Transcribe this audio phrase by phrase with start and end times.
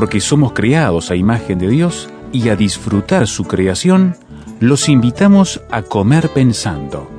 [0.00, 4.16] porque somos creados a imagen de Dios y a disfrutar su creación,
[4.58, 7.10] los invitamos a comer pensando.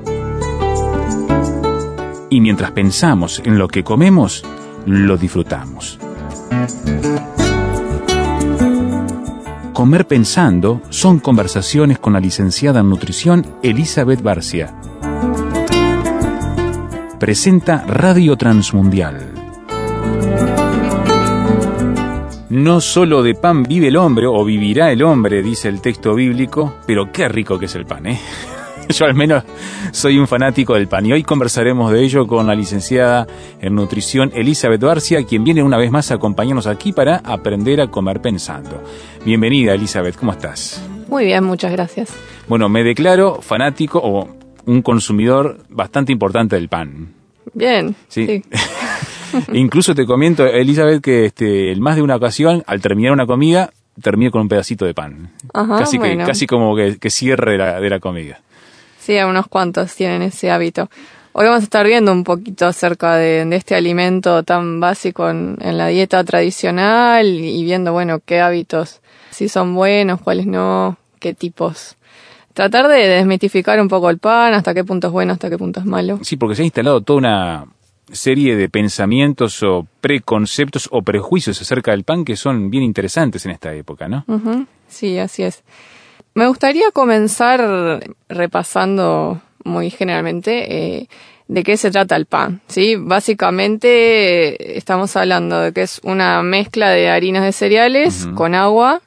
[2.32, 4.44] Y mientras pensamos en lo que comemos,
[4.88, 6.00] lo disfrutamos.
[9.74, 14.74] Comer pensando son conversaciones con la licenciada en nutrición Elizabeth Barcia.
[17.20, 19.31] Presenta Radio Transmundial.
[22.52, 26.76] No solo de pan vive el hombre, o vivirá el hombre, dice el texto bíblico,
[26.86, 28.20] pero qué rico que es el pan, ¿eh?
[28.90, 29.46] Yo al menos
[29.94, 33.26] soy un fanático del pan y hoy conversaremos de ello con la licenciada
[33.62, 37.88] en nutrición Elizabeth Barcia, quien viene una vez más a acompañarnos aquí para aprender a
[37.88, 38.84] comer pensando.
[39.24, 40.86] Bienvenida Elizabeth, ¿cómo estás?
[41.08, 42.14] Muy bien, muchas gracias.
[42.50, 44.28] Bueno, me declaro fanático o
[44.66, 47.14] un consumidor bastante importante del pan.
[47.54, 47.96] Bien.
[48.10, 48.44] sí.
[49.54, 53.72] Incluso te comento, Elizabeth, que este, en más de una ocasión, al terminar una comida,
[54.02, 55.32] termino con un pedacito de pan.
[55.54, 58.40] casi, que, casi como que, cierre de la, comida.
[59.00, 60.90] Sí, unos cuantos tienen ese hábito.
[61.34, 65.88] Hoy vamos a estar viendo un poquito acerca de, este alimento tan básico en, la
[65.88, 71.96] dieta tradicional y viendo, bueno, qué hábitos, si son buenos, cuáles no, qué tipos.
[72.54, 75.80] Tratar de desmitificar un poco el pan, hasta qué punto es bueno, hasta qué punto
[75.80, 76.20] es malo.
[76.22, 77.66] Sí, porque se ha instalado toda una,
[78.12, 83.52] serie de pensamientos o preconceptos o prejuicios acerca del pan que son bien interesantes en
[83.52, 84.26] esta época, ¿no?
[84.88, 85.64] Sí, así es.
[86.34, 91.10] Me gustaría comenzar repasando muy generalmente eh,
[91.48, 92.96] de qué se trata el pan, ¿sí?
[92.96, 99.02] Básicamente estamos hablando de que es una mezcla de harinas de cereales con agua,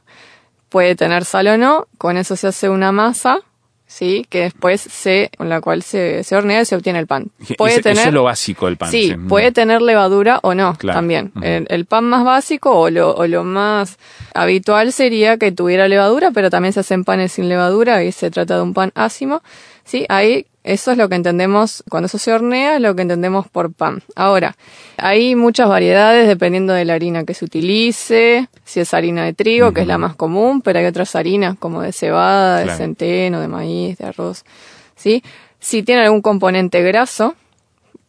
[0.69, 3.41] puede tener sal o no, con eso se hace una masa,
[3.95, 4.27] ¿sí?
[4.29, 7.31] Que después se, con la cual se, se hornea y se obtiene el pan.
[7.57, 8.91] Puede tener, eso es lo básico del pan.
[8.91, 11.31] Sí, puede tener levadura o no, también.
[11.43, 13.99] el, pan más básico o lo, o lo más
[14.35, 18.57] habitual sería que tuviera levadura, pero también se hacen panes sin levadura y se trata
[18.57, 19.43] de un pan ácimo.
[19.85, 23.47] Sí, ahí eso es lo que entendemos, cuando eso se hornea, es lo que entendemos
[23.49, 24.03] por pan.
[24.17, 24.57] Ahora,
[24.97, 29.73] hay muchas variedades dependiendo de la harina que se utilice, si es harina de trigo,
[29.73, 33.49] que es la más común, pero hay otras harinas como de cebada, de centeno, de
[33.49, 34.45] maíz, de arroz,
[34.97, 35.23] ¿sí?
[35.61, 37.35] Si tiene algún componente graso,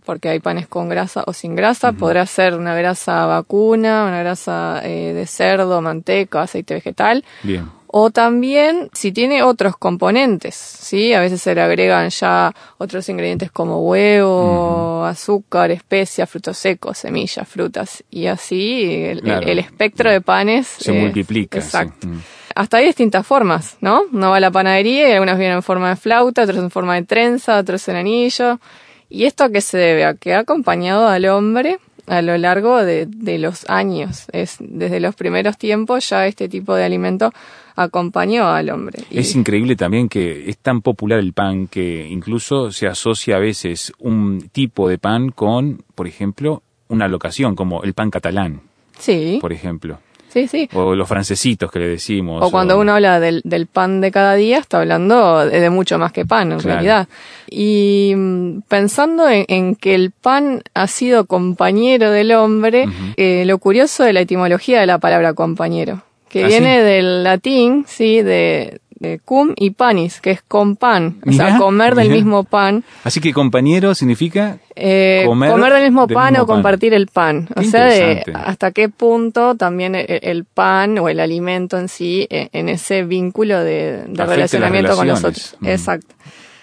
[0.06, 4.80] porque hay panes con grasa o sin grasa, podrá ser una grasa vacuna, una grasa
[4.84, 7.26] eh, de cerdo, manteca, aceite vegetal.
[7.44, 7.66] Bien
[7.98, 11.14] o también si tiene otros componentes, ¿sí?
[11.14, 17.48] A veces se le agregan ya otros ingredientes como huevo, azúcar, especias, frutos secos, semillas,
[17.48, 21.58] frutas y así el, espectro de panes se multiplica.
[21.58, 22.10] Exacto.
[22.54, 24.02] Hasta hay distintas formas, ¿no?
[24.12, 26.96] Uno va a la panadería y algunas vienen en forma de flauta, otras en forma
[26.96, 28.60] de trenza, otros en anillo.
[29.08, 30.04] ¿Y esto a qué se debe?
[30.04, 34.26] A que ha acompañado al hombre a lo largo de, de los años.
[34.32, 37.32] Es, desde los primeros tiempos ya este tipo de alimento
[37.76, 39.04] acompañó al hombre.
[39.12, 43.92] Es increíble también que es tan popular el pan que incluso se asocia a veces
[44.00, 48.62] un tipo de pan con, por ejemplo, una locación, como el pan catalán.
[49.00, 49.40] Sí.
[49.42, 50.00] Por ejemplo.
[50.36, 50.70] Sí, sí.
[50.74, 52.44] O los francesitos que le decimos.
[52.44, 56.12] O cuando uno habla del, del, pan de cada día, está hablando de, mucho más
[56.12, 57.08] que pan, en realidad.
[57.50, 62.86] Y mm, pensando en, que el pan ha sido compañero del hombre,
[63.16, 66.04] eh, lo curioso de la etimología de la palabra compañero
[66.36, 71.18] que ¿Ah, viene del latín, sí, de, de, cum y panis, que es con pan,
[71.26, 72.84] o sea, comer del mismo pan.
[73.04, 77.48] Así que compañero significa eh, comer, del mismo pan o compartir el pan.
[77.56, 82.50] o sea, de hasta qué punto también el, pan o el alimento en sí, eh,
[82.52, 85.56] en ese vínculo de, relacionamiento con los otros.
[85.60, 85.68] Mm.
[85.68, 86.16] Exacto.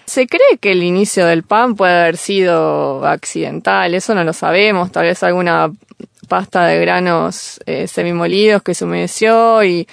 [0.04, 4.90] Se cree que el inicio del pan puede haber sido accidental, eso no lo sabemos,
[4.92, 5.70] tal vez alguna
[6.28, 9.86] pasta de granos eh, semimolidos que se humedeció y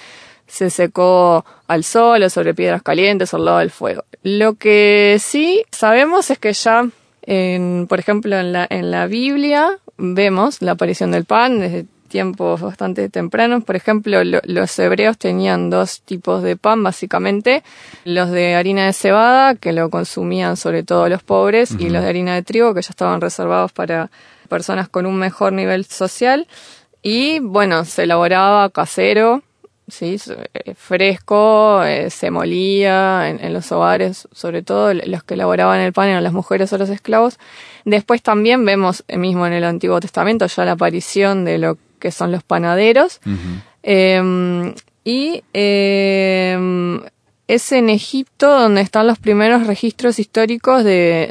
[0.50, 4.04] se secó al sol o sobre piedras calientes o al lado del fuego.
[4.22, 6.88] Lo que sí sabemos es que ya,
[7.22, 12.60] en, por ejemplo, en la, en la Biblia vemos la aparición del pan desde tiempos
[12.60, 13.62] bastante tempranos.
[13.62, 17.62] Por ejemplo, los hebreos tenían dos tipos de pan, básicamente.
[18.04, 22.08] Los de harina de cebada, que lo consumían sobre todo los pobres, y los de
[22.08, 24.10] harina de trigo, que ya estaban reservados para
[24.48, 26.48] personas con un mejor nivel social
[27.02, 29.42] y bueno, se elaboraba casero,
[29.90, 30.16] ¿sí?
[30.54, 36.08] Eh, fresco, eh, se molía en, los hogares, sobre todo los que elaboraban el pan
[36.08, 37.38] eran las mujeres o los esclavos.
[37.84, 42.10] Después también vemos eh, mismo en el Antiguo Testamento ya la aparición de lo que
[42.10, 43.20] son los panaderos.
[43.82, 47.00] Em, y em,
[47.46, 51.28] es en Egipto donde están los primeros registros históricos de,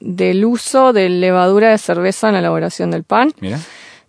[0.00, 3.32] del uso de levadura de cerveza en la elaboración del pan.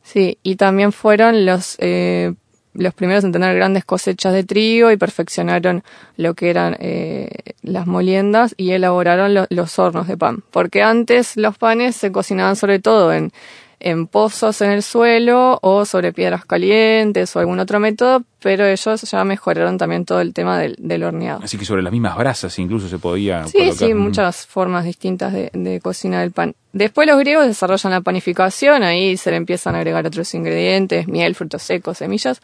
[0.06, 2.34] Sí, y también fueron los eh,
[2.75, 5.83] los primeros en tener grandes cosechas de trigo y perfeccionaron
[6.18, 7.30] lo que eran eh,
[7.62, 10.44] las moliendas y elaboraron los hornos de pan.
[10.51, 13.31] Porque antes los panes se cocinaban sobre todo en,
[13.80, 19.01] en pozos en el suelo o sobre piedras calientes o algún otro método, pero ellos
[19.01, 21.42] ya mejoraron también todo el tema del, horneado.
[21.44, 25.50] Así que sobre las mismas brasas incluso se podía sí, Sí, muchas formas distintas de,
[25.54, 26.56] de, cocinar el pan.
[26.74, 31.36] Después los griegos desarrollan la panificación, ahí se le empiezan a agregar otros ingredientes, miel,
[31.36, 32.42] frutos secos, semillas,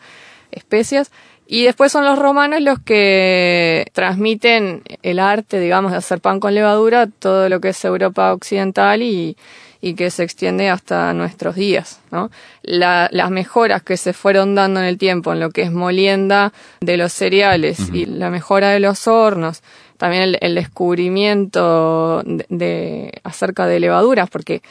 [0.51, 1.11] especias,
[1.47, 6.55] y después son los romanos los que transmiten el arte, digamos, de hacer pan con
[6.55, 9.35] levadura, todo lo que es Europa occidental y,
[9.81, 11.99] y que se extiende hasta nuestros días.
[12.11, 12.29] ¿no?
[12.61, 16.97] las mejoras que se fueron dando en el tiempo en lo que es molienda de
[16.97, 19.63] los cereales y la mejora de los hornos,
[19.97, 24.61] también el, descubrimiento de, acerca de levaduras, porque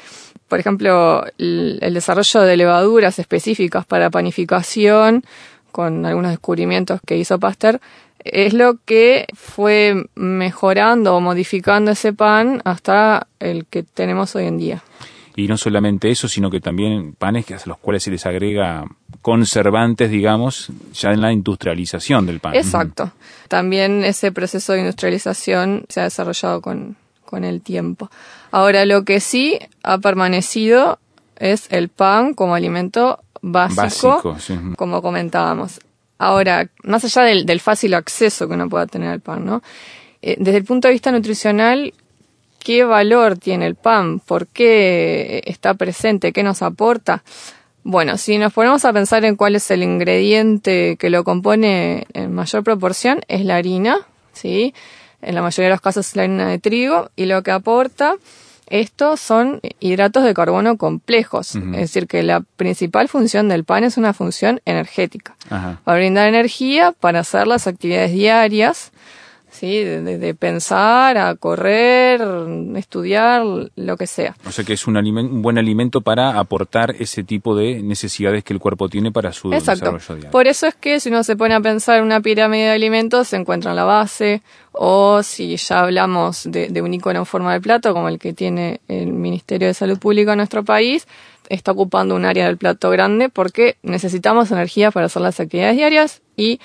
[0.48, 5.22] por ejemplo, el, el, desarrollo de levaduras específicas para panificación,
[5.70, 7.80] con algunos descubrimientos que hizo Pasteur,
[8.24, 14.58] es lo que fue mejorando o modificando ese pan hasta el que tenemos hoy en
[14.58, 14.82] día.
[15.36, 18.84] Y no solamente eso, sino que también panes a los cuales se les agrega
[19.22, 22.54] conservantes, digamos, ya en la industrialización del pan.
[22.54, 23.12] Exacto.
[23.48, 28.10] También ese proceso de industrialización se ha desarrollado con, con el tiempo.
[28.50, 30.98] Ahora, lo que sí ha permanecido
[31.36, 34.36] es el pan como alimento básico,
[34.76, 35.80] como comentábamos.
[36.20, 39.62] Ahora, más allá del, fácil acceso que uno pueda tener al pan, ¿no?
[40.20, 41.94] Eh, desde el punto de vista nutricional,
[42.58, 44.20] ¿qué valor tiene el pan?
[44.20, 46.34] ¿Por qué está presente?
[46.34, 47.22] ¿Qué nos aporta?
[47.84, 52.34] Bueno, si nos ponemos a pensar en cuál es el ingrediente que lo compone en
[52.34, 54.74] mayor proporción, es la harina, ¿sí?
[55.22, 58.16] En la mayoría de los casos es la harina de trigo, y lo que aporta
[58.70, 63.96] estos son hidratos de carbono complejos, es decir, que la principal función del pan es
[63.96, 68.92] una función energética, para brindar energía para hacer las actividades diarias
[69.50, 69.82] ¿sí?
[69.82, 72.22] De, pensar a correr,
[72.76, 73.42] estudiar,
[73.76, 74.34] lo que sea.
[74.46, 78.52] O sea que es un, un, buen alimento para aportar ese tipo de necesidades que
[78.52, 80.30] el cuerpo tiene para su desarrollo diario.
[80.30, 83.28] Por eso es que si uno se pone a pensar en una pirámide de alimentos,
[83.28, 84.42] se encuentra en la base,
[84.72, 88.32] o si ya hablamos de, de un icono en forma de plato, como el que
[88.32, 91.06] tiene el Ministerio de Salud Pública en nuestro país,
[91.50, 96.22] está ocupando un área del plato grande porque necesitamos energía para hacer las actividades diarias
[96.36, 96.60] y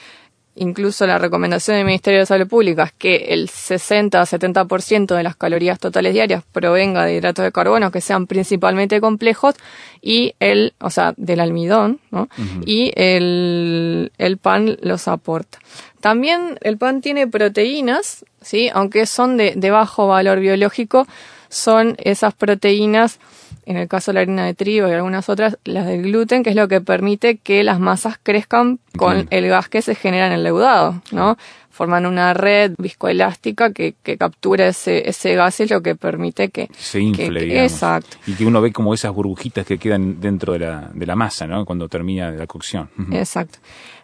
[0.55, 5.79] incluso la recomendación del Ministerio de Salud Pública es que el 60-70% de las calorías
[5.79, 9.55] totales diarias provenga de hidratos de carbono que sean principalmente complejos
[10.01, 12.29] y el, o sea, del almidón, ¿no?
[12.65, 15.59] Y el, el pan los aporta.
[15.99, 18.69] También el pan tiene proteínas, ¿sí?
[18.73, 21.07] Aunque son de, de bajo valor biológico,
[21.55, 23.19] son esas proteínas
[23.65, 26.51] en el caso de la harina de trigo y algunas otras, las del gluten, que
[26.51, 30.33] es lo que permite que las masas crezcan con el gas que se genera en
[30.33, 31.37] el leudado, ¿no?
[31.71, 36.49] Forman una red viscoelástica que, que captura ese, ese gas y es lo que permite
[36.49, 38.17] que se infle, Exacto.
[38.27, 41.47] Y que uno ve como esas burbujitas que quedan dentro de la, de la masa,
[41.47, 41.65] ¿no?
[41.65, 42.89] Cuando termina la cocción.
[43.11, 43.59] Exacto.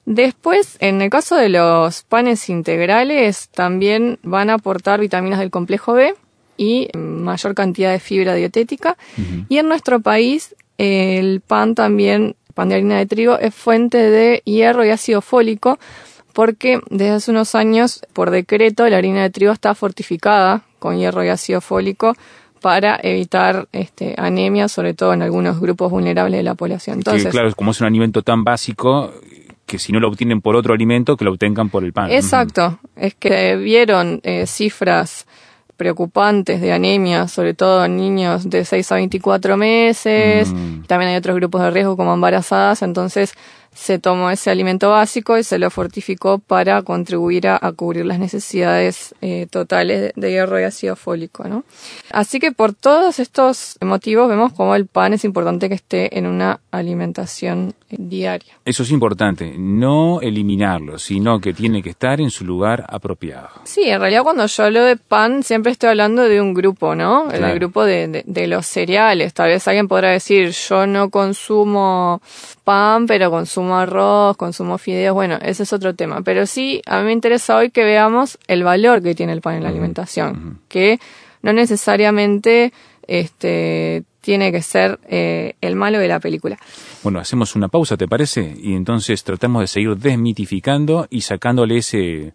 [0.05, 5.93] Después, en el caso de los panes integrales, también van a aportar vitaminas del complejo
[5.93, 6.15] B,
[6.61, 8.95] y mayor cantidad de fibra dietética.
[9.49, 14.43] Y en nuestro país el pan también, pan de harina de trigo, es fuente de
[14.45, 15.79] hierro y ácido fólico
[16.33, 21.25] porque desde hace unos años, por decreto, la harina de trigo está fortificada con hierro
[21.25, 22.15] y ácido fólico
[22.61, 26.99] para evitar este, anemia, sobre todo en algunos grupos vulnerables de la población.
[26.99, 29.11] Entonces, claro, como es un alimento tan básico,
[29.65, 32.11] que si no lo obtienen por otro alimento, que lo obtengan por el pan.
[32.11, 35.25] Exacto, es que vieron eh, cifras
[35.81, 40.53] preocupantes de anemia, sobre todo en niños de 6 a 24 meses.
[40.53, 40.83] Mm.
[40.83, 43.33] También hay otros grupos de riesgo como embarazadas, entonces
[43.73, 49.15] se tomó ese alimento básico y se lo fortificó para contribuir a, cubrir las necesidades
[49.21, 51.45] eh, totales de, hierro y ácido fólico.
[51.45, 51.63] ¿no?
[52.11, 56.27] Así que por todos estos motivos vemos cómo el pan es importante que esté en
[56.27, 58.53] una alimentación diaria.
[58.65, 63.49] Eso es importante, no eliminarlo, sino que tiene que estar en su lugar apropiado.
[63.63, 67.31] Sí, en realidad cuando yo hablo de pan siempre estoy hablando de un grupo, ¿no?
[67.31, 69.33] El grupo de, de los cereales.
[69.33, 72.21] Tal vez alguien podrá decir, yo no consumo
[72.63, 76.21] pan, pero consumo arroz, consumo fideos, bueno, ese es otro tema.
[76.21, 79.55] Pero sí, a mí me interesa hoy que veamos el valor que tiene el pan
[79.55, 80.99] en la alimentación, que
[81.41, 82.73] no necesariamente
[83.07, 86.57] este, tiene que ser eh, el malo de la película.
[87.03, 88.55] Bueno, hacemos una pausa, ¿te parece?
[88.57, 92.33] Y entonces tratamos de seguir desmitificando y sacándole ese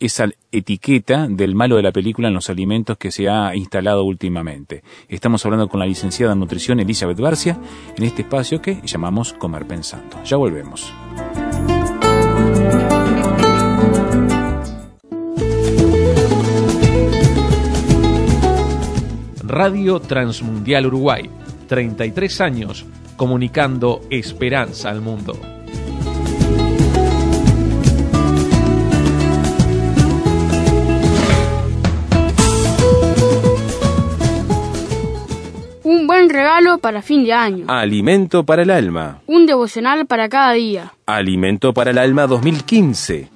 [0.00, 4.82] esa etiqueta del malo de la película en los alimentos que se ha instalado últimamente.
[5.08, 7.58] Estamos hablando con la licenciada en nutrición Elizabeth Barcia
[7.96, 10.22] en este espacio que llamamos Comer Pensando.
[10.24, 10.92] Ya volvemos.
[19.42, 21.30] Radio Transmundial Uruguay,
[21.68, 22.84] 33 años
[23.16, 25.55] comunicando esperanza al mundo.
[36.26, 37.66] Un regalo para fin de año.
[37.68, 39.20] Alimento para el alma.
[39.28, 40.92] Un devocional para cada día.
[41.06, 43.30] Alimento para el alma 2015.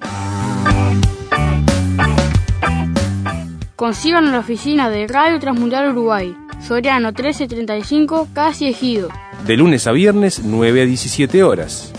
[3.77, 6.35] Consigan en la oficina de Radio Transmundial Uruguay.
[6.59, 9.07] Soriano 1335, casi ejido.
[9.47, 11.93] De lunes a viernes, 9 a 17 horas.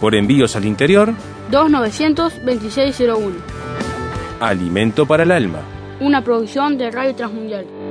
[0.00, 1.12] Por envíos al interior,
[1.50, 3.36] 292601.
[4.40, 5.60] Alimento para el alma.
[6.00, 7.83] Una producción de Radio Transmundial.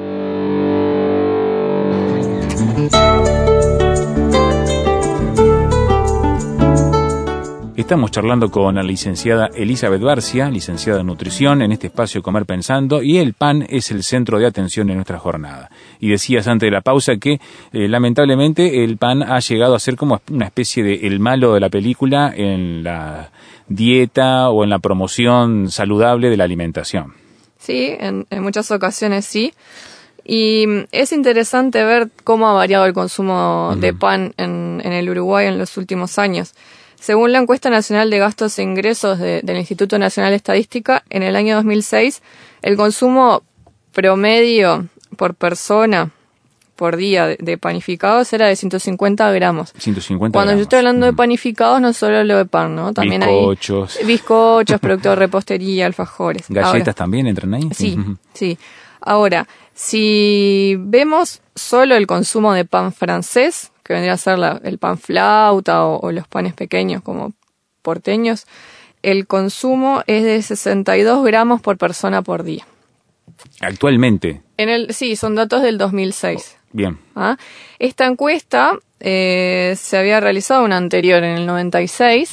[7.76, 13.04] Estamos charlando con la licenciada Elizabeth Barcia, licenciada en nutrición, en este espacio Comer Pensando,
[13.04, 15.70] y el pan es el centro de atención en nuestra jornada.
[16.00, 17.42] Y decías antes de la pausa que
[17.74, 21.60] eh, lamentablemente el pan ha llegado a ser como una especie de el malo de
[21.60, 23.32] la película en la
[23.68, 27.14] dieta o en la promoción saludable de la alimentación.
[27.60, 29.54] Sí, en, muchas ocasiones sí.
[30.26, 35.48] Y es interesante ver cómo ha variado el consumo de pan en, en el Uruguay
[35.48, 36.54] en los últimos años.
[37.04, 41.36] Según la encuesta nacional de gastos e ingresos del Instituto Nacional de Estadística, en el
[41.36, 42.22] año 2006
[42.62, 43.44] el consumo
[43.92, 44.88] promedio
[45.18, 46.12] por persona
[46.78, 49.74] por día de, panificados era de 150 gramos.
[49.78, 52.94] 150 Cuando yo estoy hablando de panificados, no solo lo de pan, ¿no?
[52.94, 53.98] También bizcochos.
[53.98, 56.46] hay bizcochos, productos de repostería, alfajores.
[56.50, 57.70] ¿Galletas también entran ahí?
[57.76, 57.98] Sí,
[58.34, 58.58] sí.
[59.06, 64.98] Ahora, si vemos solo el consumo de pan francés, que vendría a ser el pan
[64.98, 67.34] flauta o, los panes pequeños como
[67.82, 68.46] porteños,
[69.02, 72.66] el consumo es de 62 gramos por persona por día.
[73.60, 74.42] Actualmente.
[74.58, 76.58] En el, sí, son datos del 2006.
[76.72, 76.98] Bien.
[77.16, 77.38] ¿Ah?
[77.80, 82.32] Esta encuesta eh, se había realizado una anterior en el 96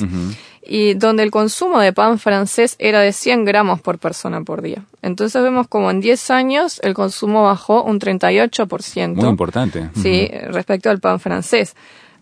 [0.73, 4.85] y donde el consumo de pan francés era de 100 gramos por persona por día.
[5.03, 9.15] Entonces vemos como en 10 años el consumo bajó un 38%.
[9.17, 9.91] Muy importante.
[10.01, 11.75] Sí, respecto al pan francés.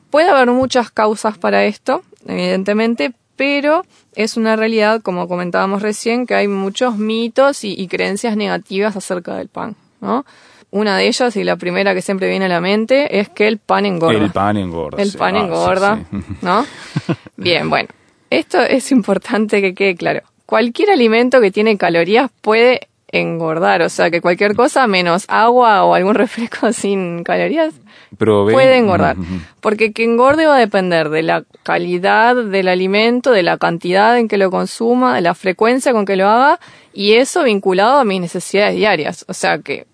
[0.09, 6.35] Puede haber muchas causas para esto, evidentemente, pero es una realidad, como comentábamos recién, que
[6.35, 10.25] hay muchos mitos y, creencias negativas acerca del pan, ¿no?
[10.71, 13.59] Una de ellas, y la primera que siempre viene a la mente, es que el
[13.59, 14.19] pan engorda.
[14.19, 15.03] El pan engorda.
[15.03, 16.01] El pan ah, engorda,
[16.41, 16.65] ¿no?
[17.37, 17.89] Bien, bueno.
[18.31, 20.23] Esto es importante que quede claro.
[20.47, 25.95] Cualquier alimento que tiene calorías puede engordar, o sea que cualquier cosa menos agua o
[25.95, 27.75] algún refresco sin calorías
[28.17, 29.17] puede engordar.
[29.61, 34.29] Porque que engorde va a depender de la calidad del alimento, de la cantidad en
[34.29, 36.61] que lo consuma, de la frecuencia con que lo haga
[36.93, 39.25] y eso vinculado a mis necesidades diarias.
[39.29, 39.87] O sea que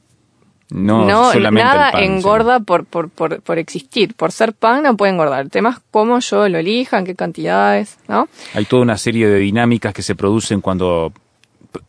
[0.74, 4.14] no, nada engorda por, por, por, por, existir.
[4.14, 5.42] Por ser pan no puede engordar.
[5.42, 8.28] El tema es cómo yo lo elija, en qué cantidades, ¿no?
[8.54, 11.12] Hay toda una serie de dinámicas que se producen cuando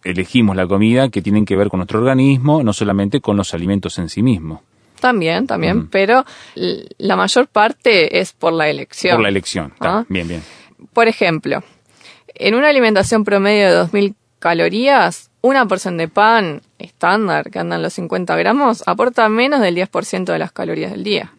[0.04, 3.98] elegimos la comida que tienen que ver con nuestro organismo, no solamente con los alimentos
[3.98, 4.62] en sí mismos.
[5.00, 6.24] También, también, pero
[6.54, 9.16] la mayor parte es por la elección.
[9.16, 10.06] Por la elección, ¿Ah?
[10.10, 10.44] bien, bien.
[10.94, 11.64] Por ejemplo,
[12.36, 17.94] en una alimentación promedio de 2.000 calorías, una porción de pan estándar, que andan los
[17.94, 21.34] 50 gramos, aporta menos del 10% de las calorías del día.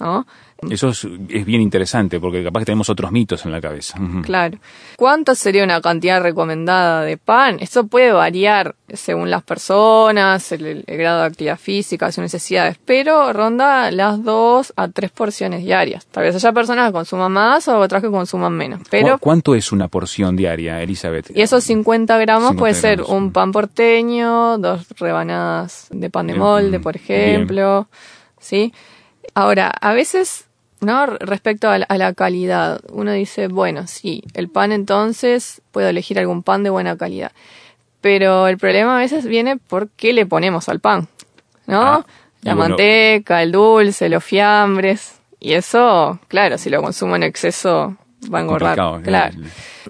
[0.00, 0.26] ¿no?
[0.68, 3.96] Eso es, bien interesante porque capaz que tenemos otros mitos en la cabeza.
[4.22, 4.58] Claro.
[4.96, 7.58] ¿Cuánto sería una cantidad recomendada de pan?
[7.60, 13.92] Esto puede variar según las personas, el, grado de actividad física, sus necesidades, pero ronda
[13.92, 16.06] las dos a tres porciones diarias.
[16.06, 18.80] Tal vez haya personas que consuman más o otras que consuman menos.
[18.90, 21.30] Pero ¿Cuánto es una porción diaria, Elizabeth?
[21.36, 26.80] Y esos 50 gramos puede ser un pan porteño, dos rebanadas de pan de molde,
[26.80, 27.86] por ejemplo.
[28.40, 28.72] ¿Sí?
[29.34, 30.47] Ahora, a veces
[30.80, 31.06] ¿no?
[31.06, 36.62] Respecto a la, calidad, uno dice, bueno, sí, el pan entonces puedo elegir algún pan
[36.62, 37.32] de buena calidad.
[38.00, 41.08] Pero el problema a veces viene por qué le ponemos al pan,
[41.66, 41.82] ¿no?
[41.82, 42.06] Ah,
[42.42, 45.20] la manteca, el dulce, los fiambres.
[45.40, 47.96] Y eso, claro, si lo consumo en exceso
[48.32, 49.02] va a engordar.
[49.02, 49.36] Claro.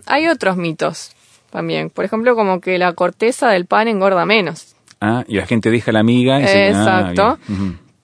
[0.07, 1.13] Hay otros mitos
[1.51, 1.91] también.
[1.91, 4.75] Por ejemplo, como que la corteza del pan engorda menos.
[5.01, 7.39] Ah, y la gente deja la miga y Exacto.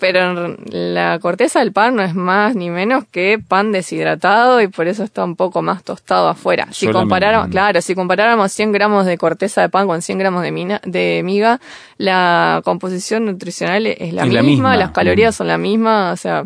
[0.06, 4.86] Pero la corteza del pan no es más ni menos que pan deshidratado y por
[4.86, 6.68] eso está un poco más tostado afuera.
[6.72, 10.78] Si comparáramos, claro, si comparáramos 100 gramos de corteza de pan con 100 gramos de,
[10.84, 11.58] de miga,
[11.96, 16.44] la composición nutricional es la, misma, las calorías son la misma, o sea,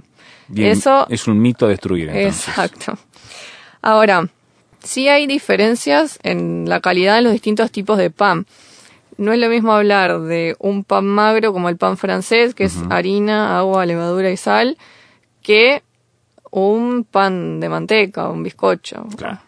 [0.54, 2.10] eso es un mito destruir.
[2.10, 2.96] Exacto.
[3.82, 4.28] Ahora,
[4.84, 8.46] sí hay diferencias en la calidad de los distintos tipos de pan
[9.18, 12.78] no es lo mismo hablar de un pan magro como el pan francés, que es
[12.88, 14.78] harina, agua, levadura y sal,
[15.42, 15.82] que
[16.50, 19.06] un pan de manteca, un bizcocho,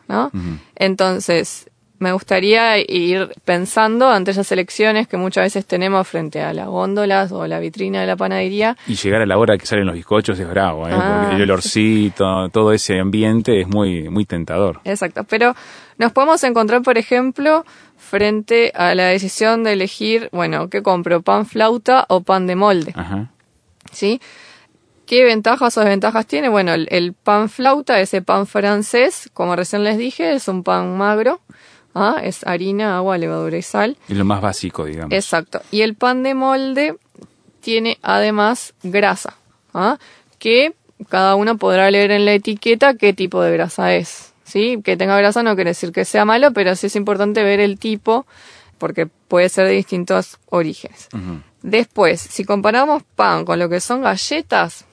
[0.08, 0.30] ¿no?
[0.74, 6.66] Entonces, me gustaría ir pensando ante esas elecciones que muchas veces tenemos frente a las
[6.66, 8.76] góndolas o la vitrina de la panadería.
[8.86, 10.92] Y llegar a la hora que salen los bizcochos es bravo, ¿eh?
[10.94, 11.30] Ah.
[11.34, 14.80] el olorcito, todo ese ambiente es muy, muy tentador.
[14.84, 15.54] Exacto, pero
[16.00, 17.66] nos podemos encontrar, por ejemplo,
[17.98, 21.20] frente a la decisión de elegir, bueno, ¿qué compro?
[21.20, 22.94] ¿Pan flauta o pan de molde?
[22.96, 23.30] Ajá.
[23.92, 24.18] ¿Sí?
[25.04, 26.48] ¿Qué ventajas o desventajas tiene?
[26.48, 31.42] Bueno, el, pan flauta, ese pan francés, como recién les dije, es un pan magro.
[31.94, 32.16] ¿ah?
[32.22, 33.98] Es harina, agua, levadura y sal.
[34.08, 35.12] Es lo más básico, digamos.
[35.12, 35.60] Exacto.
[35.70, 36.96] Y el pan de molde
[37.60, 39.36] tiene además grasa,
[39.74, 39.98] ¿ah?
[40.38, 40.72] que
[41.10, 44.29] cada uno podrá leer en la etiqueta qué tipo de grasa es.
[44.50, 44.80] ¿Sí?
[44.84, 47.78] Que tenga grasa no quiere decir que sea malo, pero sí es importante ver el
[47.78, 48.26] tipo
[48.78, 51.08] porque puede ser de distintos orígenes.
[51.62, 54.86] Después, si comparamos pan con lo que son galletas,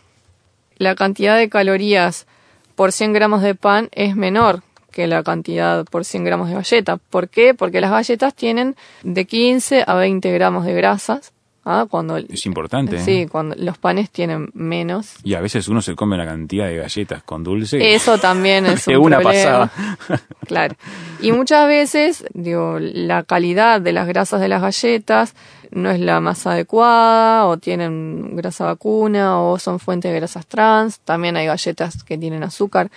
[0.77, 2.27] la cantidad de calorías
[2.75, 4.61] por 100 gramos de pan es menor
[4.91, 6.97] que la cantidad por 100 gramos de galleta.
[6.97, 7.53] ¿Por qué?
[7.53, 11.33] Porque las galletas tienen de 15 a 20 gramos de grasas
[11.69, 12.97] Ah, cuando, es importante.
[13.03, 13.27] Sí, ¿eh?
[13.29, 15.15] cuando los panes tienen menos.
[15.25, 17.93] Y a veces uno se come una cantidad de galletas con dulce.
[17.93, 19.69] Eso también es un una pasada.
[20.47, 20.77] claro.
[21.19, 25.35] Y muchas veces, digo, la calidad de las grasas de las galletas
[25.71, 31.01] no es la más adecuada, o tienen grasa vacuna, o son fuentes de grasas trans.
[31.01, 32.89] También hay galletas que tienen azúcar.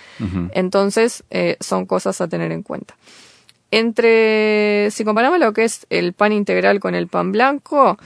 [0.53, 2.95] Entonces, eh, son cosas a tener en cuenta.
[3.69, 7.97] Entre, si comparamos lo que es el pan integral con el pan blanco,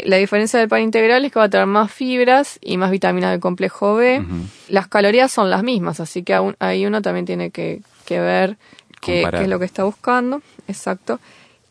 [0.00, 3.30] la diferencia del pan integral es que va a tener más fibras y más vitaminas
[3.30, 4.24] del complejo B.
[4.68, 8.56] Las calorías son las mismas, así que ahí uno también tiene que, ver
[9.00, 10.42] qué, es lo que está buscando.
[10.66, 11.20] Exacto.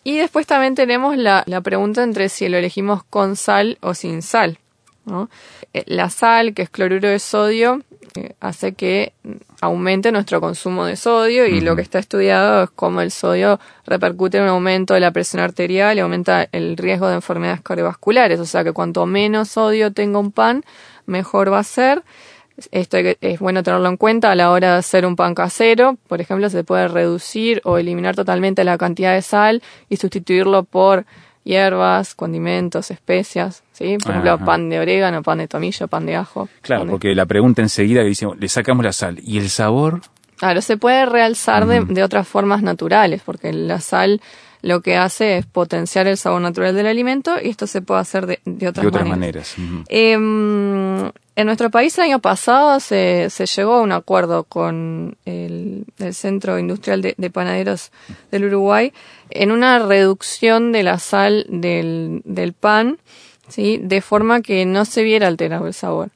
[0.03, 4.21] Y después también tenemos la, la pregunta entre si lo elegimos con sal o sin
[4.21, 4.59] sal.
[5.73, 7.81] Eh, la sal, que es cloruro de sodio,
[8.39, 9.13] hace que
[9.61, 14.37] aumente nuestro consumo de sodio y lo que está estudiado es cómo el sodio repercute
[14.37, 18.39] en un aumento de la presión arterial y aumenta el riesgo de enfermedades cardiovasculares.
[18.39, 20.63] O sea que cuanto menos sodio tenga un pan,
[21.05, 22.03] mejor va a ser.
[22.71, 25.97] Esto es bueno tenerlo en cuenta a la hora de hacer un pan casero.
[26.07, 31.05] Por ejemplo, se puede reducir o eliminar totalmente la cantidad de sal y sustituirlo por
[31.47, 33.97] hierbas, condimentos, especias, ¿sí?
[33.97, 36.49] Por ejemplo, pan de orégano, pan de tomillo, pan de ajo.
[36.61, 40.01] Claro, porque la pregunta enseguida que dice, le sacamos la sal, ¿y el sabor?
[40.35, 44.21] Claro, se puede realzar de, de, otras formas naturales, porque la sal
[44.61, 48.27] lo que hace es potenciar el sabor natural del alimento y esto se puede hacer
[48.27, 49.55] de, de otras, de otras maneras.
[49.87, 55.85] Em, en nuestro país el año pasado se, se llegó a un acuerdo con el,
[56.11, 57.91] Centro Industrial de, de, Panaderos
[58.31, 58.91] del Uruguay
[59.29, 62.97] en una reducción de la sal del, del pan,
[63.49, 63.79] ¿sí?
[63.79, 66.09] de forma que no se viera alterado el sabor.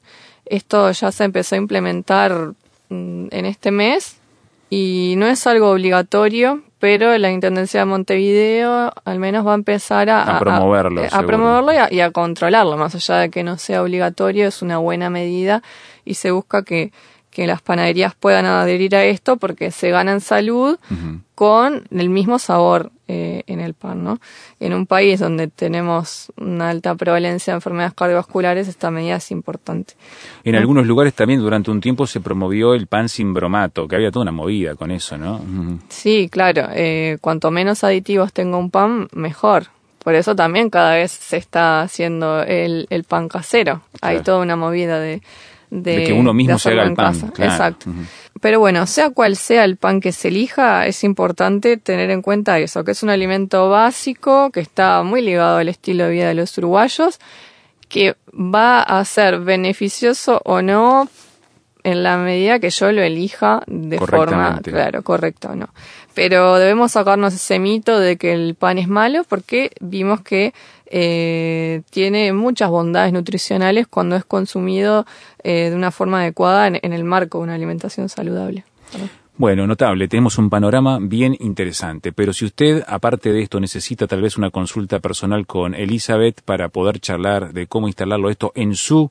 [0.44, 2.54] Esto ya se empezó a implementar
[2.88, 4.16] mm, en este mes
[4.70, 10.10] y no es algo obligatorio, pero la Intendencia de Montevideo al menos va a empezar
[10.10, 14.62] a, promoverlo, a, promoverlo y a, controlarlo, más allá de que no sea obligatorio, es
[14.62, 15.62] una buena medida
[16.04, 16.90] y se busca que,
[17.32, 20.78] que las panaderías puedan adherir a esto porque se ganan salud
[21.34, 24.20] con el mismo sabor eh, en el pan, ¿no?
[24.60, 29.94] En un país donde tenemos una alta prevalencia de enfermedades cardiovasculares, esta medida es importante.
[30.44, 34.10] En algunos lugares también durante un tiempo se promovió el pan sin bromato, que había
[34.10, 35.40] toda una movida con eso, ¿no?
[35.88, 36.68] Sí, claro.
[36.74, 39.68] Eh, cuanto menos aditivos tenga un pan, mejor.
[40.04, 43.80] Por eso también cada vez se está haciendo el, el pan casero.
[44.02, 45.22] Hay toda una movida de,
[45.72, 47.14] de, que uno mismo se haga el pan.
[47.38, 47.86] Exacto.
[48.42, 52.58] Pero bueno, sea cual sea el pan que se elija, es importante tener en cuenta
[52.58, 56.34] eso, que es un alimento básico, que está muy ligado al estilo de vida de
[56.34, 57.20] los uruguayos,
[57.88, 61.08] que va a ser beneficioso o no
[61.84, 65.68] en la medida que yo lo elija de forma, claro, correcta o no.
[66.14, 70.52] Pero debemos sacarnos ese mito de que el pan es malo porque vimos que
[70.86, 75.06] eh, tiene muchas bondades nutricionales cuando es consumido
[75.42, 78.64] eh, de una forma adecuada en, el marco de una alimentación saludable.
[79.38, 84.20] Bueno, notable, tenemos un panorama bien interesante, pero si usted, aparte de esto, necesita tal
[84.20, 89.10] vez una consulta personal con Elizabeth para poder charlar de cómo instalarlo esto en su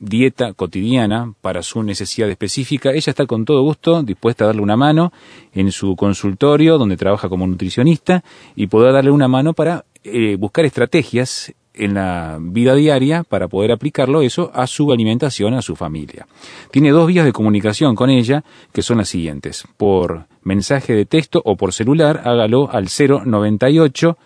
[0.00, 4.76] dieta cotidiana para su necesidad específica, ella está con todo gusto dispuesta a darle una
[4.76, 5.12] mano
[5.52, 8.24] en su consultorio donde trabaja como nutricionista
[8.56, 13.72] y poder darle una mano para eh, buscar estrategias en la vida diaria para poder
[13.72, 16.26] aplicarlo eso a su alimentación, a su familia.
[16.70, 19.64] Tiene dos vías de comunicación con ella que son las siguientes.
[19.76, 24.18] Por mensaje de texto o por celular, hágalo al 098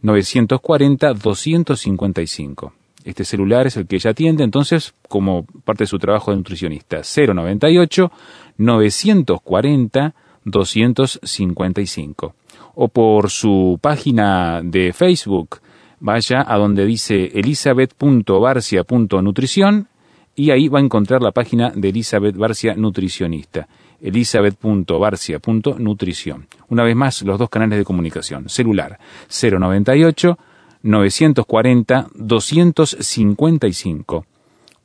[0.00, 2.77] 940 255.
[3.04, 7.02] Este celular es el que ella atiende, entonces, como parte de su trabajo de nutricionista.
[7.02, 8.10] 098
[8.56, 12.34] 940 255.
[12.74, 15.60] O por su página de Facebook,
[16.00, 19.88] vaya a donde dice elizabeth.barcia.nutrición
[20.34, 23.66] y ahí va a encontrar la página de Elizabeth Barcia Nutricionista.
[24.00, 26.46] elizabeth.barcia.nutrición.
[26.68, 28.48] Una vez más, los dos canales de comunicación.
[28.48, 30.38] Celular 098
[30.82, 34.26] 940 255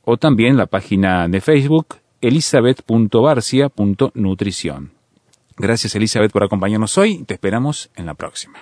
[0.04, 4.90] o también la página de Facebook elizabeth.barcia.nutrición.
[5.56, 8.58] Gracias Elizabeth por acompañarnos hoy, te esperamos en la próxima.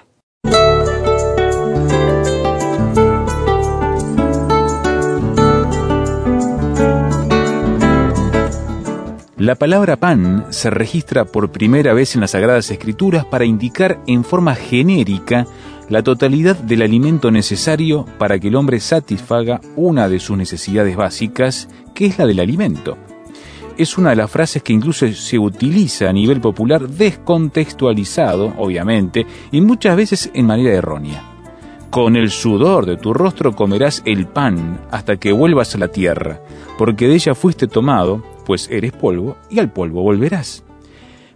[9.43, 14.23] La palabra pan se registra por primera vez en las Sagradas Escrituras para indicar en
[14.23, 15.49] forma genérica
[15.93, 21.69] la totalidad del alimento necesario para que el hombre satisfaga una de sus necesidades básicas,
[21.95, 22.97] que es la del alimento.
[23.77, 29.61] Es una de las frases que incluso se utiliza a nivel popular descontextualizado, obviamente, y
[29.61, 31.25] muchas veces en manera errónea.
[31.91, 36.41] Con el sudor de tu rostro comerás el pan hasta que vuelvas a la tierra,
[36.79, 40.65] porque de ella fuiste tomado, pues eres polvo, y al polvo volverás.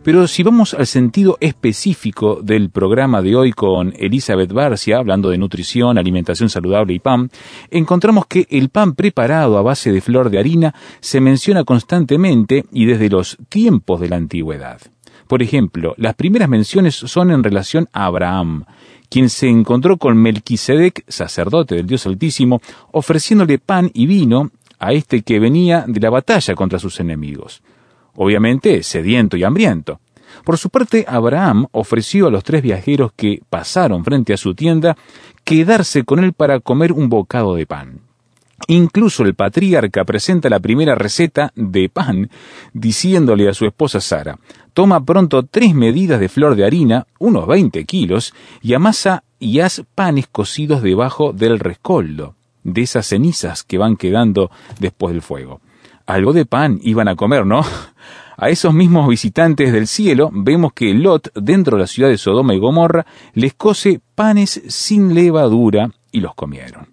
[0.07, 5.37] Pero si vamos al sentido específico del programa de hoy con Elizabeth Barcia, hablando de
[5.37, 7.29] nutrición, alimentación saludable y pan,
[7.73, 12.87] encontramos que el pan preparado a base de flor de harina se menciona constantemente y
[12.87, 14.81] desde los tiempos de la antigüedad.
[15.27, 18.65] Por ejemplo, las primeras menciones son en relación a Abraham,
[19.11, 22.61] quien se encontró con Melquisedec, sacerdote del Dios Altísimo,
[22.93, 27.61] ofreciéndole pan y vino a este que venía de la batalla contra sus enemigos
[28.17, 30.01] obviamente sediento y hambriento.
[30.45, 34.97] Por su parte, Abraham ofreció a los tres viajeros que pasaron frente a su tienda
[35.45, 38.01] quedarse con él para comer un bocado de pan.
[38.69, 42.31] Incluso el patriarca presenta la primera receta de pan,
[42.73, 44.39] diciéndole a su esposa Sara,
[44.73, 49.85] toma pronto tres medidas de flor de harina, unos veinte kilos, y amasa y haz
[49.95, 54.51] panes cocidos debajo del rescoldo, de esas cenizas que van quedando
[54.81, 55.61] después del fuego.
[56.07, 57.63] Algo de pan iban a comer, ¿no?
[58.39, 62.55] A esos mismos visitantes del cielo vemos que Lot, dentro de la ciudad de Sodoma
[62.55, 66.89] y Gomorra, les cose panes sin levadura y los comieron.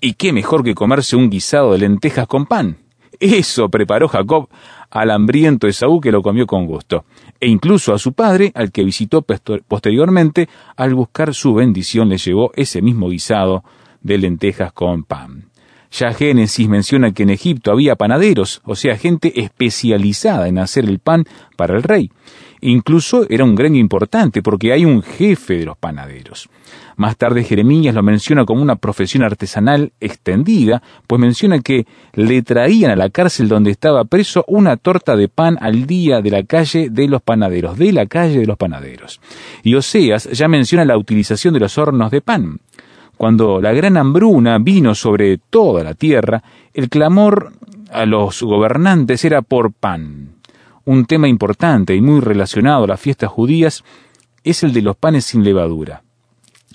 [0.00, 2.78] ¿Y qué mejor que comerse un guisado de lentejas con pan?
[3.20, 4.48] Eso preparó Jacob
[4.90, 7.04] al hambriento Esaú que lo comió con gusto,
[7.38, 12.50] e incluso a su padre, al que visitó posteriormente, al buscar su bendición le llevó
[12.56, 13.62] ese mismo guisado
[14.00, 15.51] de lentejas con pan.
[15.92, 20.98] Ya Génesis menciona que en Egipto había panaderos, o sea, gente especializada en hacer el
[20.98, 21.24] pan
[21.56, 22.10] para el rey.
[22.62, 26.48] Incluso era un gremio importante porque hay un jefe de los panaderos.
[26.96, 32.92] Más tarde Jeremías lo menciona como una profesión artesanal extendida, pues menciona que le traían
[32.92, 36.88] a la cárcel donde estaba preso una torta de pan al día de la calle
[36.88, 39.20] de los panaderos, de la calle de los panaderos.
[39.62, 42.60] Y Oseas ya menciona la utilización de los hornos de pan.
[43.22, 46.42] Cuando la gran hambruna vino sobre toda la tierra,
[46.74, 47.52] el clamor
[47.92, 50.38] a los gobernantes era por pan.
[50.86, 53.84] Un tema importante y muy relacionado a las fiestas judías
[54.42, 56.02] es el de los panes sin levadura.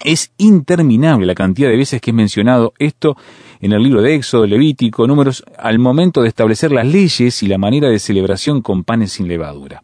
[0.06, 3.18] Es interminable la cantidad de veces que he mencionado esto
[3.60, 7.58] en el libro de Éxodo, Levítico, números, al momento de establecer las leyes y la
[7.58, 9.84] manera de celebración con panes sin levadura.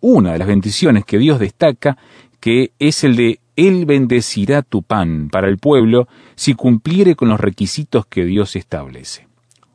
[0.00, 1.98] Una de las bendiciones que Dios destaca
[2.40, 7.38] que es el de Él bendecirá tu pan para el pueblo si cumpliere con los
[7.38, 9.28] requisitos que Dios establece.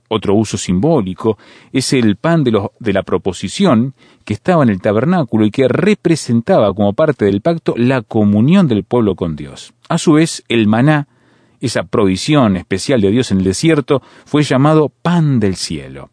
[0.08, 1.38] Otro uso simbólico
[1.72, 3.94] es el pan de, de, la proposición
[4.24, 8.86] que estaba en el tabernáculo y que representaba como parte del pacto la comunión del
[8.86, 9.76] pueblo con Dios.
[9.88, 11.08] A su vez, el maná,
[11.62, 16.10] esa provisión especial de Dios en el desierto, fue llamado pan del cielo.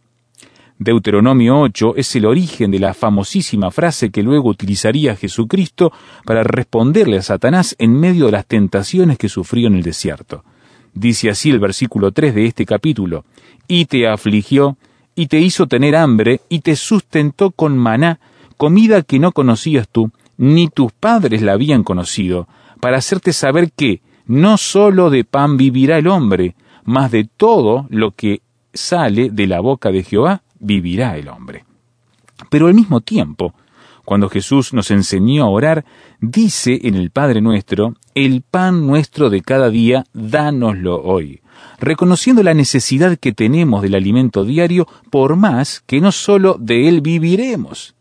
[0.82, 5.92] Deuteronomio 8 es el origen de la famosísima frase que luego utilizaría Jesucristo
[6.24, 10.44] para responderle a Satanás en medio de las tentaciones que sufrió en el desierto.
[10.92, 13.24] Dice así el versículo 3 de este capítulo,
[13.68, 14.76] y te afligió,
[15.14, 18.18] y te hizo tener hambre, y te sustentó con maná,
[18.56, 22.48] comida que no conocías tú, ni tus padres la habían conocido,
[22.80, 28.10] para hacerte saber que no sólo de pan vivirá el hombre, mas de todo lo
[28.10, 28.42] que
[28.74, 31.66] sale de la boca de Jehová, vivirá el hombre.
[32.48, 33.54] Pero al mismo tiempo,
[34.04, 35.84] cuando Jesús nos enseñó a orar,
[36.20, 41.40] dice en el Padre nuestro, el pan nuestro de cada día, dánoslo hoy,
[41.78, 47.00] reconociendo la necesidad que tenemos del alimento diario, por más que no sólo de él
[47.00, 47.94] viviremos.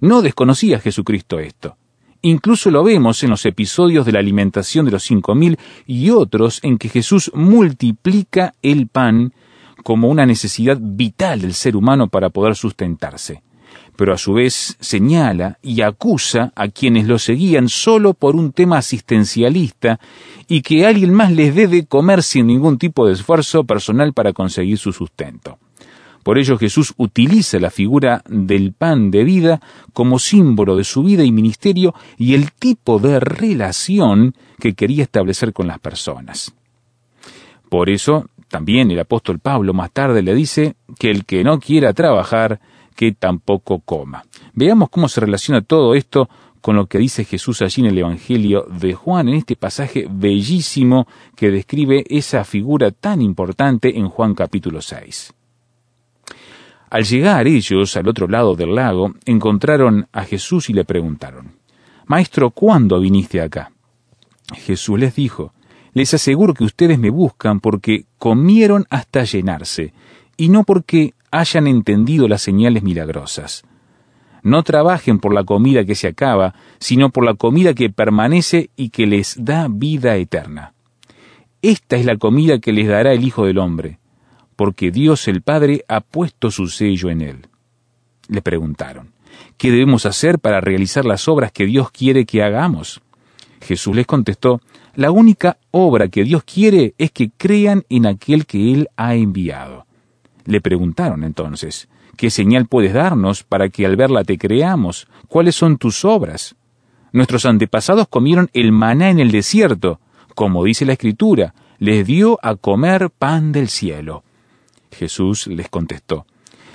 [0.00, 1.76] No desconocía Jesucristo esto.
[2.22, 6.60] Incluso lo vemos en los episodios de la alimentación de los cinco mil y otros
[6.62, 9.32] en que Jesús multiplica el pan
[9.82, 13.42] como una necesidad vital del ser humano para poder sustentarse
[13.98, 18.78] pero a su vez señala y acusa a quienes lo seguían solo por un tema
[18.78, 19.98] asistencialista
[20.46, 24.32] y que alguien más les dé de comer sin ningún tipo de esfuerzo personal para
[24.32, 25.58] conseguir su sustento.
[26.22, 29.60] Por ello Jesús utiliza la figura del pan de vida
[29.92, 35.52] como símbolo de su vida y ministerio y el tipo de relación que quería establecer
[35.52, 36.54] con las personas.
[37.68, 41.92] Por eso también el apóstol Pablo más tarde le dice que el que no quiera
[41.92, 42.60] trabajar,
[42.96, 44.24] que tampoco coma.
[44.54, 46.28] Veamos cómo se relaciona todo esto
[46.60, 51.06] con lo que dice Jesús allí en el Evangelio de Juan, en este pasaje bellísimo
[51.36, 55.34] que describe esa figura tan importante en Juan capítulo 6.
[56.90, 61.52] Al llegar ellos al otro lado del lago, encontraron a Jesús y le preguntaron,
[62.06, 63.70] Maestro, ¿cuándo viniste acá?
[64.54, 65.52] Jesús les dijo,
[65.92, 69.92] Les aseguro que ustedes me buscan porque comieron hasta llenarse,
[70.36, 73.64] y no porque hayan entendido las señales milagrosas.
[74.42, 78.90] No trabajen por la comida que se acaba, sino por la comida que permanece y
[78.90, 80.74] que les da vida eterna.
[81.60, 83.98] Esta es la comida que les dará el Hijo del Hombre,
[84.54, 87.46] porque Dios el Padre ha puesto su sello en él.
[88.28, 89.12] Le preguntaron,
[89.56, 93.00] ¿qué debemos hacer para realizar las obras que Dios quiere que hagamos?
[93.60, 94.60] Jesús les contestó,
[94.98, 99.86] la única obra que Dios quiere es que crean en aquel que Él ha enviado.
[100.44, 105.06] Le preguntaron entonces, ¿qué señal puedes darnos para que al verla te creamos?
[105.28, 106.56] ¿Cuáles son tus obras?
[107.12, 110.00] Nuestros antepasados comieron el maná en el desierto,
[110.34, 114.24] como dice la Escritura, les dio a comer pan del cielo.
[114.90, 116.26] Jesús les contestó,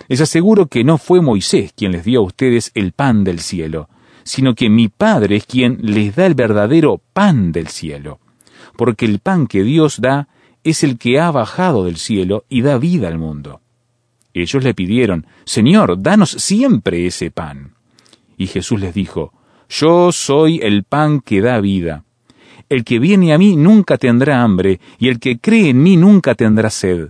[0.08, 3.90] les aseguro que no fue Moisés quien les dio a ustedes el pan del cielo,
[4.24, 8.20] sino que mi Padre es quien les da el verdadero pan del cielo,
[8.78, 10.28] porque el pan que Dios da
[10.64, 13.62] es el que ha bajado del cielo y da vida al mundo.
[14.34, 17.74] Ellos le pidieron, Señor, danos siempre ese pan.
[18.38, 19.32] Y Jesús les dijo,
[19.70, 22.04] Yo soy el pan que da vida.
[22.70, 26.34] El que viene a mí nunca tendrá hambre, y el que cree en mí nunca
[26.34, 27.10] tendrá sed.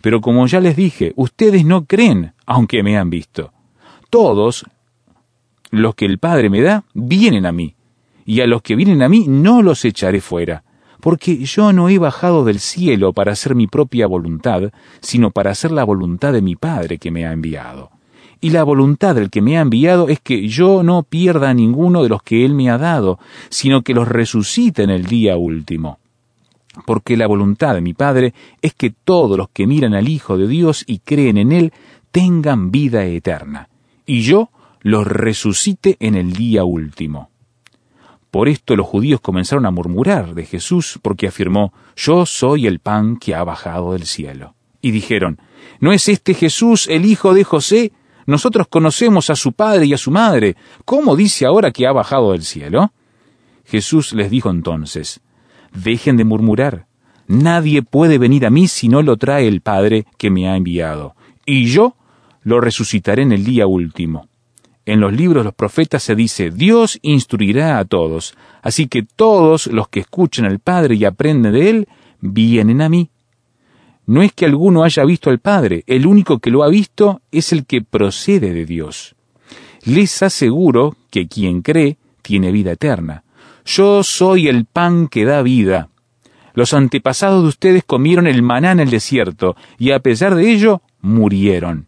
[0.00, 3.52] Pero como ya les dije, ustedes no creen, aunque me han visto.
[4.08, 4.64] Todos
[5.72, 7.74] los que el Padre me da, vienen a mí,
[8.24, 10.62] y a los que vienen a mí no los echaré fuera
[11.02, 15.72] porque yo no he bajado del cielo para hacer mi propia voluntad, sino para hacer
[15.72, 17.90] la voluntad de mi Padre que me ha enviado.
[18.40, 22.04] Y la voluntad del que me ha enviado es que yo no pierda a ninguno
[22.04, 25.98] de los que Él me ha dado, sino que los resucite en el día último.
[26.86, 28.32] Porque la voluntad de mi Padre
[28.62, 31.72] es que todos los que miran al Hijo de Dios y creen en Él
[32.12, 33.68] tengan vida eterna,
[34.06, 34.50] y yo
[34.82, 37.30] los resucite en el día último.
[38.30, 43.16] Por esto los judíos comenzaron a murmurar de Jesús porque afirmó, Yo soy el pan
[43.16, 44.54] que ha bajado del cielo.
[44.80, 45.38] Y dijeron,
[45.80, 47.92] ¿no es este Jesús el hijo de José?
[48.26, 50.56] Nosotros conocemos a su padre y a su madre.
[50.84, 52.92] ¿Cómo dice ahora que ha bajado del cielo?
[53.64, 55.20] Jesús les dijo entonces,
[55.72, 56.86] Dejen de murmurar.
[57.26, 61.14] Nadie puede venir a mí si no lo trae el Padre que me ha enviado.
[61.46, 61.96] Y yo
[62.42, 64.28] lo resucitaré en el día último.
[64.84, 69.68] En los libros de los profetas se dice, Dios instruirá a todos, así que todos
[69.68, 71.88] los que escuchen al Padre y aprenden de Él,
[72.20, 73.10] vienen a mí.
[74.06, 77.52] No es que alguno haya visto al Padre, el único que lo ha visto es
[77.52, 79.14] el que procede de Dios.
[79.84, 83.22] Les aseguro que quien cree tiene vida eterna.
[83.64, 85.90] Yo soy el pan que da vida.
[86.54, 90.82] Los antepasados de ustedes comieron el maná en el desierto, y a pesar de ello
[91.00, 91.86] murieron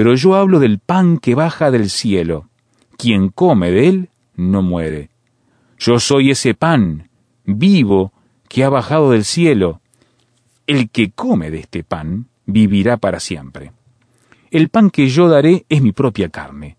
[0.00, 2.48] pero yo hablo del pan que baja del cielo.
[2.96, 5.10] Quien come de él no muere.
[5.78, 7.10] Yo soy ese pan
[7.44, 8.10] vivo
[8.48, 9.82] que ha bajado del cielo.
[10.66, 13.72] El que come de este pan vivirá para siempre.
[14.50, 16.78] El pan que yo daré es mi propia carne.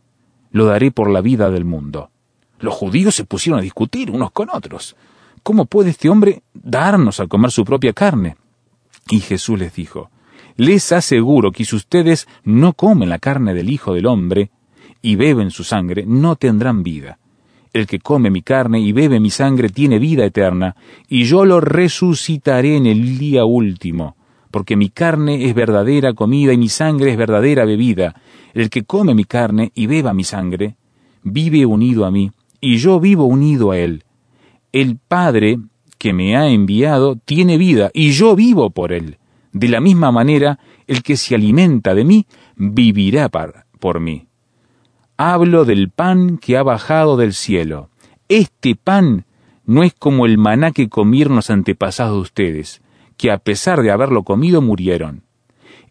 [0.50, 2.10] Lo daré por la vida del mundo.
[2.58, 4.96] Los judíos se pusieron a discutir unos con otros.
[5.44, 8.36] ¿Cómo puede este hombre darnos a comer su propia carne?
[9.12, 10.10] Y Jesús les dijo,
[10.58, 14.52] les aseguro que si ustedes no comen la carne del Hijo del Hombre
[15.02, 17.18] y beben su sangre, no tendrán vida.
[17.74, 20.76] El que come mi carne y bebe mi sangre tiene vida eterna,
[21.08, 24.18] y yo lo resucitaré en el día último,
[24.52, 28.16] porque mi carne es verdadera comida y mi sangre es verdadera bebida.
[28.54, 30.76] El que come mi carne y beba mi sangre,
[31.24, 34.04] vive unido a mí, y yo vivo unido a él.
[34.74, 35.58] El Padre
[35.98, 39.18] que me ha enviado tiene vida, y yo vivo por él.
[39.54, 44.28] De la misma manera, el que se alimenta de mí, vivirá por mí.
[45.18, 47.90] Hablo del pan que ha bajado del cielo.
[48.28, 49.26] Este pan
[49.66, 52.82] no es como el maná que comieron los antepasados de ustedes,
[53.18, 55.24] que a pesar de haberlo comido murieron.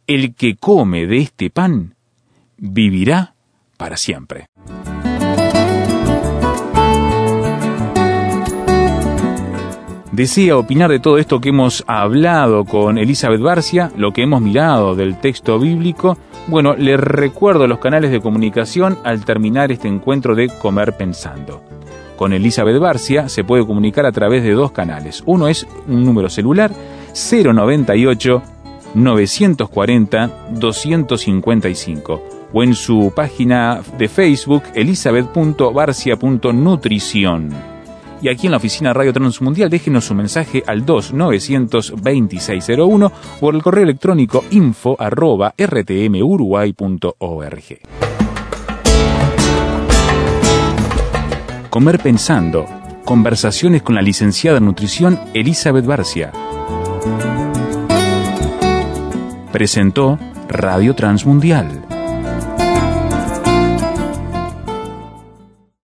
[0.07, 1.94] El que come de este pan
[2.57, 3.35] vivirá
[3.77, 4.49] para siempre.
[10.20, 14.94] Desea opinar de todo esto que hemos hablado con Elizabeth Barcia, lo que hemos mirado
[14.94, 20.48] del texto bíblico, bueno, le recuerdo los canales de comunicación al terminar este encuentro de
[20.48, 21.62] Comer Pensando.
[22.18, 25.22] Con Elizabeth Barcia se puede comunicar a través de dos canales.
[25.24, 26.70] Uno es un número celular
[27.14, 28.42] 098
[28.92, 37.69] 940 255 o en su página de Facebook elizabeth.barcia.nutrición.
[38.22, 43.85] Y aquí en la oficina Radio Transmundial déjenos su mensaje al 292601 o el correo
[43.85, 44.96] electrónico info.
[51.70, 52.66] Comer pensando.
[53.04, 56.33] Conversaciones con la licenciada en nutrición Elizabeth Barcia.
[59.50, 61.89] Presentó Radio Transmundial